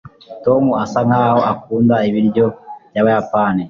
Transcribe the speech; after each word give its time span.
tom 0.45 0.63
asa 0.83 0.99
nkaho 1.07 1.39
akunda 1.53 1.95
ibiryo 2.09 2.45
byabayapani 2.91 3.59